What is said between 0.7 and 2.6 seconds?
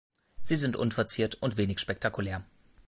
unverziert und wenig spektakulär.